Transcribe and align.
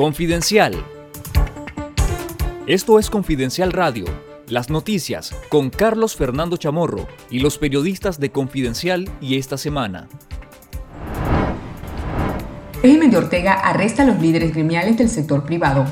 Confidencial. 0.00 0.82
Esto 2.66 2.98
es 2.98 3.10
Confidencial 3.10 3.70
Radio, 3.70 4.06
las 4.48 4.70
noticias 4.70 5.36
con 5.50 5.68
Carlos 5.68 6.16
Fernando 6.16 6.56
Chamorro 6.56 7.06
y 7.28 7.40
los 7.40 7.58
periodistas 7.58 8.18
de 8.18 8.32
Confidencial 8.32 9.10
y 9.20 9.36
esta 9.36 9.58
semana. 9.58 10.08
régimen 12.82 13.10
de 13.10 13.18
Ortega 13.18 13.52
arresta 13.52 14.04
a 14.04 14.06
los 14.06 14.18
líderes 14.22 14.54
gremiales 14.54 14.96
del 14.96 15.10
sector 15.10 15.44
privado. 15.44 15.84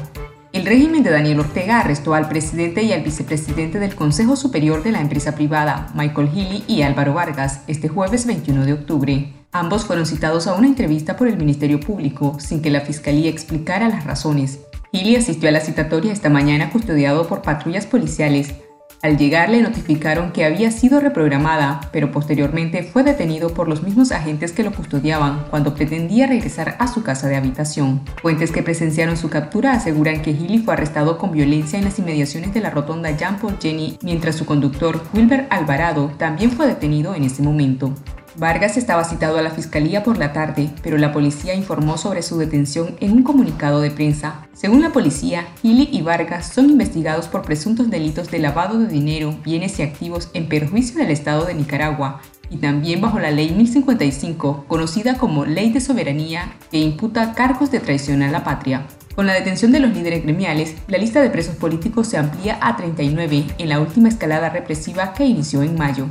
El 0.69 0.75
régimen 0.75 1.03
de 1.03 1.09
Daniel 1.09 1.41
Ortega 1.41 1.81
arrestó 1.81 2.13
al 2.13 2.29
presidente 2.29 2.83
y 2.83 2.93
al 2.93 3.01
vicepresidente 3.01 3.79
del 3.79 3.95
Consejo 3.95 4.37
Superior 4.37 4.83
de 4.83 4.93
la 4.93 5.01
empresa 5.01 5.35
privada, 5.35 5.91
Michael 5.95 6.29
Healy 6.29 6.65
y 6.69 6.83
Álvaro 6.83 7.15
Vargas, 7.15 7.63
este 7.69 7.89
jueves 7.89 8.27
21 8.27 8.67
de 8.67 8.75
octubre. 8.75 9.33
Ambos 9.51 9.87
fueron 9.87 10.05
citados 10.05 10.47
a 10.47 10.53
una 10.53 10.67
entrevista 10.67 11.17
por 11.17 11.27
el 11.27 11.39
Ministerio 11.39 11.81
Público 11.81 12.37
sin 12.39 12.61
que 12.61 12.69
la 12.69 12.83
Fiscalía 12.83 13.31
explicara 13.31 13.89
las 13.89 14.05
razones. 14.05 14.59
Healy 14.93 15.17
asistió 15.17 15.49
a 15.49 15.53
la 15.53 15.61
citatoria 15.61 16.13
esta 16.13 16.29
mañana 16.29 16.69
custodiado 16.69 17.27
por 17.27 17.41
patrullas 17.41 17.87
policiales. 17.87 18.53
Al 19.01 19.17
llegar 19.17 19.49
le 19.49 19.63
notificaron 19.63 20.33
que 20.33 20.45
había 20.45 20.73
sido 20.73 20.99
reprogramada, 20.99 21.81
pero 21.93 22.11
posteriormente 22.11 22.83
fue 22.83 23.05
detenido 23.05 23.55
por 23.55 23.69
los 23.69 23.85
mismos 23.85 24.11
agentes 24.11 24.51
que 24.53 24.65
lo 24.65 24.73
custodiaban 24.73 25.45
cuando 25.51 25.75
pretendía 25.75 26.27
regresar 26.27 26.75
a 26.81 26.89
su 26.89 27.05
casa 27.05 27.29
de 27.29 27.37
habitación. 27.37 28.01
Fuentes 28.21 28.51
que 28.51 28.65
presenciaron 28.65 29.17
su 29.17 29.31
captura 29.31 29.73
aseguran 29.73 30.21
que 30.21 30.33
Healy 30.33 30.59
fue 30.59 30.75
arrestado 30.75 31.17
con 31.17 31.31
violencia 31.31 31.79
en 31.79 31.85
las 31.85 32.01
inmediaciones 32.01 32.53
de 32.53 32.61
la 32.61 32.71
rotonda 32.71 33.17
Jean 33.17 33.39
Paul 33.39 33.59
Jenny, 33.61 33.99
mientras 34.03 34.35
su 34.35 34.45
conductor 34.45 35.01
Wilber 35.15 35.47
Alvarado 35.51 36.11
también 36.19 36.51
fue 36.51 36.67
detenido 36.67 37.15
en 37.15 37.23
ese 37.23 37.43
momento. 37.43 37.95
Vargas 38.39 38.77
estaba 38.77 39.03
citado 39.03 39.37
a 39.37 39.43
la 39.43 39.51
fiscalía 39.51 40.05
por 40.05 40.17
la 40.17 40.33
tarde, 40.33 40.71
pero 40.81 40.97
la 40.97 41.13
policía 41.13 41.57
informó 41.57 41.99
sobre 41.99 42.23
su 42.23 42.39
detención 42.39 42.95
en 43.01 43.11
un 43.11 43.23
comunicado 43.25 43.81
de 43.81 43.91
prensa. 43.91 44.47
Según 44.53 44.81
la 44.81 44.93
policía, 44.93 45.49
Gili 45.61 45.89
y 45.91 46.03
Vargas 46.03 46.53
son 46.53 46.71
investigados 46.71 47.27
por 47.27 47.43
presuntos 47.43 47.91
delitos 47.91 48.31
de 48.31 48.39
lavado 48.39 48.79
de 48.79 48.87
dinero, 48.87 49.35
bienes 49.45 49.81
y 49.81 49.83
activos 49.83 50.31
en 50.35 50.49
perjuicio 50.49 51.01
del 51.01 51.11
Estado 51.11 51.47
de 51.47 51.55
Nicaragua 51.55 52.21
y 52.49 52.59
también 52.59 53.01
bajo 53.01 53.19
la 53.19 53.33
Ley 53.33 53.51
1055, 53.51 54.67
conocida 54.69 55.19
como 55.19 55.45
Ley 55.45 55.73
de 55.73 55.81
Soberanía, 55.81 56.53
que 56.71 56.79
imputa 56.79 57.35
cargos 57.35 57.73
de 57.73 57.81
traición 57.81 58.23
a 58.23 58.31
la 58.31 58.45
patria. 58.45 58.87
Con 59.17 59.27
la 59.27 59.35
detención 59.35 59.73
de 59.73 59.81
los 59.81 59.93
líderes 59.93 60.23
gremiales, 60.23 60.77
la 60.87 60.99
lista 60.99 61.21
de 61.21 61.31
presos 61.31 61.57
políticos 61.57 62.07
se 62.07 62.19
amplía 62.19 62.57
a 62.61 62.77
39 62.77 63.47
en 63.59 63.69
la 63.69 63.81
última 63.81 64.09
escalada 64.09 64.49
represiva 64.49 65.13
que 65.13 65.25
inició 65.25 65.65
en 65.65 65.77
mayo. 65.77 66.07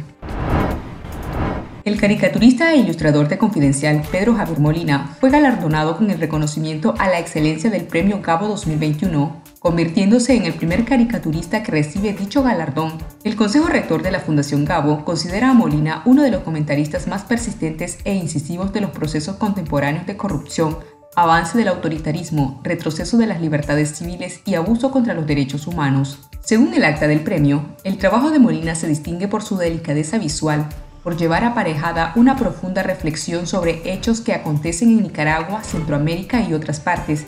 El 1.88 2.02
caricaturista 2.02 2.74
e 2.74 2.80
ilustrador 2.80 3.30
de 3.30 3.38
Confidencial 3.38 4.02
Pedro 4.12 4.36
Javier 4.36 4.60
Molina 4.60 5.16
fue 5.22 5.30
galardonado 5.30 5.96
con 5.96 6.12
el 6.12 6.20
reconocimiento 6.20 6.94
a 7.00 7.08
la 7.08 7.18
excelencia 7.18 7.70
del 7.70 7.86
Premio 7.86 8.20
Gabo 8.22 8.50
2021, 8.50 9.42
convirtiéndose 9.60 10.36
en 10.36 10.44
el 10.44 10.54
primer 10.54 10.84
caricaturista 10.84 11.64
que 11.64 11.72
recibe 11.72 12.12
dicho 12.12 12.44
galardón. 12.44 12.98
El 13.24 13.38
Consejo 13.38 13.70
Rector 13.70 14.04
de 14.04 14.12
la 14.12 14.20
Fundación 14.20 14.66
Gabo 14.66 15.06
considera 15.06 15.50
a 15.50 15.54
Molina 15.54 16.02
uno 16.04 16.24
de 16.24 16.32
los 16.32 16.44
comentaristas 16.44 17.08
más 17.08 17.24
persistentes 17.24 18.00
e 18.04 18.14
incisivos 18.14 18.74
de 18.74 18.82
los 18.82 18.92
procesos 18.92 19.38
contemporáneos 19.38 20.06
de 20.06 20.18
corrupción, 20.18 20.80
avance 21.16 21.58
del 21.58 21.70
autoritarismo, 21.70 22.60
retroceso 22.66 23.18
de 23.18 23.28
las 23.28 23.40
libertades 23.40 23.96
civiles 23.96 24.42
y 24.44 24.56
abuso 24.56 24.92
contra 24.92 25.14
los 25.14 25.26
derechos 25.26 25.68
humanos. 25.68 26.20
Según 26.42 26.74
el 26.74 26.84
acta 26.84 27.08
del 27.08 27.22
premio, 27.22 27.64
el 27.86 27.98
trabajo 27.98 28.30
de 28.30 28.40
Molina 28.40 28.76
se 28.76 28.90
distingue 28.90 29.30
por 29.30 29.42
su 29.42 29.56
delicadeza 29.56 30.18
visual, 30.18 30.68
por 31.08 31.16
llevar 31.16 31.46
aparejada 31.46 32.12
una 32.18 32.36
profunda 32.36 32.84
reflexión 32.84 33.48
sobre 33.48 33.94
hechos 33.94 34.20
que 34.20 34.34
acontecen 34.34 34.90
en 34.90 35.04
Nicaragua, 35.04 35.64
Centroamérica 35.64 36.42
y 36.42 36.54
otras 36.54 36.82
partes, 36.82 37.26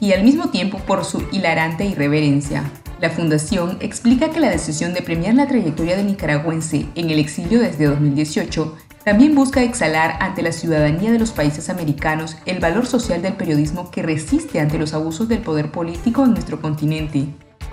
y 0.00 0.12
al 0.12 0.24
mismo 0.24 0.50
tiempo 0.50 0.78
por 0.78 1.04
su 1.04 1.24
hilarante 1.30 1.84
irreverencia. 1.84 2.64
La 3.00 3.10
Fundación 3.10 3.78
explica 3.78 4.30
que 4.30 4.40
la 4.40 4.50
decisión 4.50 4.92
de 4.92 5.02
premiar 5.02 5.36
la 5.36 5.46
trayectoria 5.46 5.96
de 5.96 6.02
nicaragüense 6.02 6.86
en 6.96 7.10
el 7.10 7.20
exilio 7.20 7.60
desde 7.60 7.84
2018 7.84 8.76
también 9.04 9.36
busca 9.36 9.62
exhalar 9.62 10.16
ante 10.18 10.42
la 10.42 10.50
ciudadanía 10.50 11.12
de 11.12 11.20
los 11.20 11.30
países 11.30 11.70
americanos 11.70 12.36
el 12.44 12.58
valor 12.58 12.86
social 12.86 13.22
del 13.22 13.34
periodismo 13.34 13.92
que 13.92 14.02
resiste 14.02 14.58
ante 14.58 14.78
los 14.78 14.94
abusos 14.94 15.28
del 15.28 15.42
poder 15.42 15.70
político 15.70 16.24
en 16.24 16.32
nuestro 16.32 16.60
continente 16.60 17.28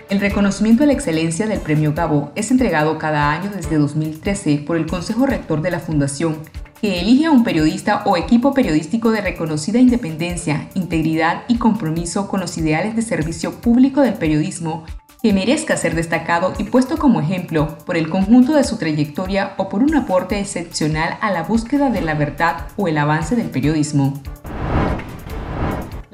el 0.10 0.20
reconocimiento 0.20 0.84
a 0.84 0.88
la 0.88 0.94
excelencia 0.94 1.46
del 1.46 1.60
Premio 1.60 1.94
Gabo 1.94 2.32
es 2.36 2.50
entregado 2.50 2.98
cada 2.98 3.32
año 3.32 3.52
desde 3.56 3.78
2013 3.78 4.64
por 4.66 4.76
el 4.76 4.88
Consejo 4.88 5.28
Rector 5.28 5.62
de 5.62 5.70
la 5.70 5.80
Fundación, 5.80 6.40
que 6.82 7.00
elige 7.00 7.26
a 7.26 7.32
un 7.32 7.44
periodista 7.44 8.02
o 8.06 8.18
equipo 8.18 8.54
periodístico 8.56 9.12
de 9.12 9.22
reconocida 9.22 9.78
independencia, 9.78 10.68
integridad 10.74 11.44
y 11.48 11.58
compromiso 11.58 12.28
con 12.28 12.40
los 12.40 12.58
ideales 12.58 12.96
de 12.96 13.04
servicio 13.04 13.62
público 13.62 14.02
del 14.02 14.16
periodismo 14.16 14.84
que 15.22 15.34
merezca 15.34 15.78
ser 15.78 15.94
destacado 15.94 16.54
y 16.58 16.64
puesto 16.64 16.98
como 16.98 17.20
ejemplo 17.20 17.78
por 17.86 17.96
el 17.96 18.10
conjunto 18.10 18.56
de 18.56 18.64
su 18.64 18.78
trayectoria 18.78 19.54
o 19.58 19.70
por 19.70 19.84
un 19.84 19.96
aporte 19.96 20.40
excepcional 20.40 21.18
a 21.22 21.30
la 21.30 21.44
búsqueda 21.44 21.90
de 21.90 22.02
la 22.02 22.16
verdad 22.16 22.68
o 22.78 22.88
el 22.88 22.98
avance 22.98 23.36
del 23.36 23.50
periodismo. 23.50 24.14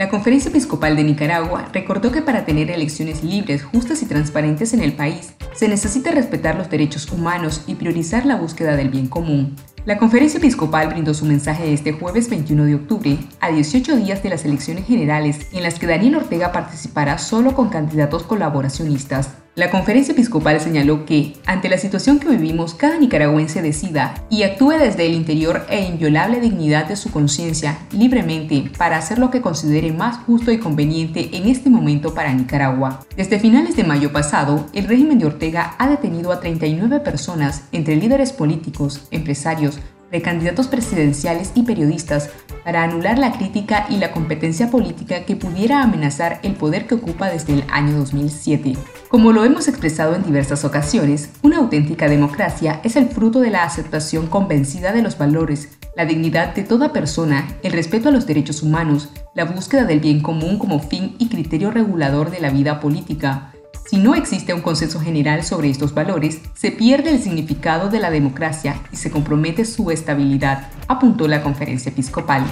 La 0.05 0.11
Conferencia 0.11 0.49
Episcopal 0.49 0.95
de 0.95 1.03
Nicaragua 1.03 1.67
recordó 1.73 2.11
que 2.11 2.21
para 2.21 2.45
tener 2.45 2.69
elecciones 2.69 3.23
libres, 3.23 3.63
justas 3.63 4.03
y 4.03 4.05
transparentes 4.05 4.71
en 4.75 4.81
el 4.81 4.93
país, 4.93 5.33
se 5.55 5.67
necesita 5.67 6.11
respetar 6.11 6.55
los 6.55 6.69
derechos 6.69 7.11
humanos 7.11 7.63
y 7.65 7.73
priorizar 7.73 8.23
la 8.23 8.35
búsqueda 8.35 8.75
del 8.75 8.89
bien 8.89 9.07
común. 9.07 9.55
La 9.83 9.97
conferencia 9.97 10.37
episcopal 10.37 10.89
brindó 10.89 11.15
su 11.15 11.25
mensaje 11.25 11.73
este 11.73 11.91
jueves 11.91 12.29
21 12.29 12.65
de 12.65 12.75
octubre, 12.75 13.17
a 13.39 13.49
18 13.49 13.95
días 13.95 14.21
de 14.21 14.29
las 14.29 14.45
elecciones 14.45 14.85
generales, 14.85 15.47
en 15.51 15.63
las 15.63 15.79
que 15.79 15.87
Daniel 15.87 16.17
Ortega 16.17 16.51
participará 16.51 17.17
solo 17.17 17.55
con 17.55 17.69
candidatos 17.69 18.21
colaboracionistas. 18.21 19.31
La 19.55 19.69
conferencia 19.69 20.11
episcopal 20.11 20.59
señaló 20.59 21.05
que, 21.05 21.37
ante 21.45 21.69
la 21.69 21.77
situación 21.77 22.19
que 22.19 22.27
vivimos, 22.27 22.73
cada 22.73 22.97
nicaragüense 22.97 23.61
decida 23.61 24.25
y 24.29 24.43
actúe 24.43 24.71
desde 24.71 25.05
el 25.05 25.13
interior 25.13 25.65
e 25.69 25.81
inviolable 25.85 26.41
dignidad 26.41 26.87
de 26.87 26.97
su 26.97 27.09
conciencia 27.09 27.79
libremente 27.93 28.69
para 28.77 28.97
hacer 28.97 29.17
lo 29.17 29.31
que 29.31 29.39
considere 29.39 29.93
más 29.93 30.17
justo 30.25 30.51
y 30.51 30.59
conveniente 30.59 31.37
en 31.37 31.47
este 31.47 31.69
momento 31.69 32.13
para 32.13 32.33
Nicaragua. 32.33 33.05
Desde 33.15 33.39
finales 33.39 33.77
de 33.77 33.85
mayo 33.85 34.11
pasado, 34.11 34.65
el 34.73 34.89
régimen 34.89 35.19
de 35.19 35.27
Ortega 35.27 35.75
ha 35.79 35.87
detenido 35.87 36.33
a 36.33 36.41
39 36.41 36.99
personas, 36.99 37.63
entre 37.71 37.95
líderes 37.95 38.33
políticos, 38.33 39.07
empresarios, 39.11 39.79
candidatos 40.21 40.67
presidenciales 40.67 41.51
y 41.55 41.63
periodistas 41.63 42.29
para 42.65 42.83
anular 42.83 43.19
la 43.19 43.31
crítica 43.31 43.85
y 43.89 43.97
la 43.97 44.11
competencia 44.11 44.71
política 44.71 45.23
que 45.23 45.35
pudiera 45.35 45.83
amenazar 45.83 46.39
el 46.41 46.55
poder 46.55 46.87
que 46.87 46.95
ocupa 46.95 47.29
desde 47.29 47.53
el 47.53 47.63
año 47.69 47.95
2007. 47.99 48.73
Como 49.07 49.31
lo 49.31 49.45
hemos 49.45 49.67
expresado 49.67 50.15
en 50.15 50.23
diversas 50.23 50.65
ocasiones, 50.65 51.29
una 51.43 51.57
auténtica 51.57 52.09
democracia 52.09 52.81
es 52.83 52.95
el 52.95 53.07
fruto 53.07 53.39
de 53.39 53.51
la 53.51 53.63
aceptación 53.63 54.25
convencida 54.25 54.91
de 54.91 55.03
los 55.03 55.17
valores, 55.17 55.77
la 55.95 56.05
dignidad 56.05 56.55
de 56.55 56.63
toda 56.63 56.91
persona, 56.91 57.47
el 57.61 57.71
respeto 57.71 58.09
a 58.09 58.11
los 58.11 58.25
derechos 58.25 58.63
humanos, 58.63 59.09
la 59.35 59.45
búsqueda 59.45 59.85
del 59.85 59.99
bien 59.99 60.21
común 60.21 60.57
como 60.57 60.79
fin 60.79 61.15
y 61.19 61.29
criterio 61.29 61.69
regulador 61.69 62.31
de 62.31 62.39
la 62.39 62.49
vida 62.49 62.79
política, 62.79 63.51
si 63.85 63.97
no 63.97 64.15
existe 64.15 64.53
un 64.53 64.61
consenso 64.61 64.99
general 64.99 65.43
sobre 65.43 65.69
estos 65.69 65.93
valores, 65.93 66.41
se 66.55 66.71
pierde 66.71 67.11
el 67.11 67.21
significado 67.21 67.89
de 67.89 67.99
la 67.99 68.09
democracia 68.09 68.81
y 68.91 68.95
se 68.95 69.11
compromete 69.11 69.63
su 69.65 69.91
estabilidad, 69.91 70.69
apuntó 70.87 71.27
la 71.27 71.43
conferencia 71.43 71.91
episcopal. 71.91 72.43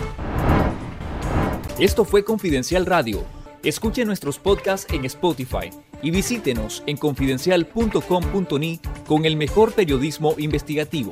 Esto 1.79 2.05
fue 2.05 2.23
Confidencial 2.23 2.85
Radio. 2.85 3.23
Escuche 3.63 4.05
nuestros 4.05 4.37
podcasts 4.37 4.93
en 4.93 5.05
Spotify 5.05 5.71
y 6.03 6.11
visítenos 6.11 6.83
en 6.85 6.97
confidencial.com.ni 6.97 8.79
con 9.07 9.25
el 9.25 9.35
mejor 9.35 9.71
periodismo 9.71 10.35
investigativo. 10.37 11.11